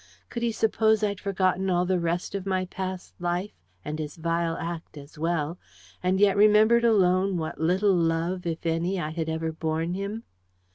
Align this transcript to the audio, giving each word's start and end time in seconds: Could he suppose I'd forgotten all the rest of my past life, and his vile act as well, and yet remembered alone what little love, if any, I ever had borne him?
Could 0.31 0.41
he 0.41 0.51
suppose 0.51 1.03
I'd 1.03 1.19
forgotten 1.19 1.69
all 1.69 1.85
the 1.85 1.99
rest 1.99 2.33
of 2.33 2.47
my 2.47 2.65
past 2.65 3.13
life, 3.21 3.53
and 3.85 3.99
his 3.99 4.15
vile 4.15 4.57
act 4.57 4.97
as 4.97 5.19
well, 5.19 5.59
and 6.01 6.19
yet 6.19 6.35
remembered 6.35 6.83
alone 6.83 7.37
what 7.37 7.61
little 7.61 7.93
love, 7.95 8.47
if 8.47 8.65
any, 8.65 8.99
I 8.99 9.13
ever 9.15 9.45
had 9.45 9.59
borne 9.59 9.93
him? 9.93 10.23